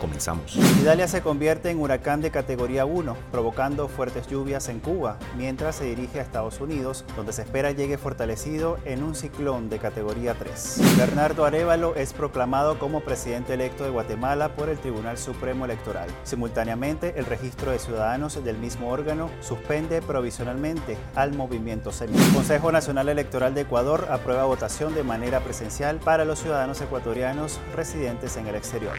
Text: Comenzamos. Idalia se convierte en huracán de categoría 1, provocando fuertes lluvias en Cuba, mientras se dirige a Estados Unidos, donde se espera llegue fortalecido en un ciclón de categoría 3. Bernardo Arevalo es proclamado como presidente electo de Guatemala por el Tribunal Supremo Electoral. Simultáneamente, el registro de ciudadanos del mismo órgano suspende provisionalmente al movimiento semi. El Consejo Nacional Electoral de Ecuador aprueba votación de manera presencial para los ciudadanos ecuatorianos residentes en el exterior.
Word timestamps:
Comenzamos. 0.00 0.56
Idalia 0.56 1.06
se 1.08 1.20
convierte 1.20 1.70
en 1.70 1.78
huracán 1.78 2.20
de 2.20 2.30
categoría 2.30 2.84
1, 2.86 3.16
provocando 3.30 3.88
fuertes 3.88 4.26
lluvias 4.28 4.68
en 4.68 4.80
Cuba, 4.80 5.18
mientras 5.36 5.76
se 5.76 5.84
dirige 5.84 6.20
a 6.20 6.22
Estados 6.22 6.60
Unidos, 6.60 7.04
donde 7.16 7.32
se 7.32 7.42
espera 7.42 7.72
llegue 7.72 7.98
fortalecido 7.98 8.78
en 8.84 9.02
un 9.02 9.14
ciclón 9.14 9.68
de 9.68 9.78
categoría 9.78 10.34
3. 10.34 10.96
Bernardo 10.96 11.44
Arevalo 11.44 11.94
es 11.96 12.12
proclamado 12.12 12.78
como 12.78 13.00
presidente 13.00 13.54
electo 13.54 13.84
de 13.84 13.90
Guatemala 13.90 14.54
por 14.56 14.68
el 14.68 14.78
Tribunal 14.78 15.18
Supremo 15.18 15.64
Electoral. 15.64 16.08
Simultáneamente, 16.24 17.14
el 17.16 17.26
registro 17.26 17.72
de 17.72 17.78
ciudadanos 17.78 18.42
del 18.42 18.56
mismo 18.56 18.88
órgano 18.88 19.30
suspende 19.40 20.00
provisionalmente 20.02 20.96
al 21.14 21.34
movimiento 21.34 21.92
semi. 21.92 22.16
El 22.16 22.32
Consejo 22.32 22.72
Nacional 22.72 23.08
Electoral 23.08 23.54
de 23.54 23.62
Ecuador 23.62 24.08
aprueba 24.10 24.44
votación 24.44 24.94
de 24.94 25.02
manera 25.02 25.40
presencial 25.40 25.98
para 25.98 26.24
los 26.24 26.38
ciudadanos 26.38 26.80
ecuatorianos 26.80 27.60
residentes 27.74 28.36
en 28.36 28.46
el 28.46 28.54
exterior. 28.54 28.98